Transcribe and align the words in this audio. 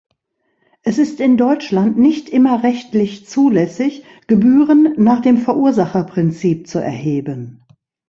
Es 0.81 0.97
ist 0.97 1.19
in 1.19 1.37
Deutschland 1.37 1.95
nicht 1.99 2.27
immer 2.27 2.63
rechtlich 2.63 3.27
zulässig, 3.27 4.03
Gebühren 4.25 4.95
nach 4.97 5.21
dem 5.21 5.37
Verursacherprinzip 5.37 6.67
zu 6.67 6.79
erheben. 6.79 7.61